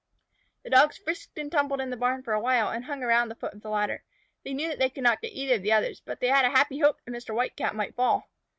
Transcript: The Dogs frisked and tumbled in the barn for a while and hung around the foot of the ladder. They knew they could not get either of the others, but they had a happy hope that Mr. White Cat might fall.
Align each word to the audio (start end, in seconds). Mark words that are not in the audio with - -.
The 0.63 0.71
Dogs 0.71 0.97
frisked 0.97 1.37
and 1.37 1.51
tumbled 1.51 1.79
in 1.79 1.91
the 1.91 1.95
barn 1.95 2.23
for 2.23 2.33
a 2.33 2.39
while 2.39 2.69
and 2.69 2.85
hung 2.85 3.03
around 3.03 3.29
the 3.29 3.35
foot 3.35 3.53
of 3.53 3.61
the 3.61 3.69
ladder. 3.69 4.01
They 4.43 4.51
knew 4.51 4.75
they 4.75 4.89
could 4.89 5.03
not 5.03 5.21
get 5.21 5.27
either 5.33 5.57
of 5.57 5.61
the 5.61 5.73
others, 5.73 6.01
but 6.03 6.19
they 6.21 6.29
had 6.29 6.43
a 6.43 6.49
happy 6.49 6.79
hope 6.79 6.99
that 7.05 7.11
Mr. 7.11 7.35
White 7.35 7.55
Cat 7.55 7.75
might 7.75 7.93
fall. 7.95 8.27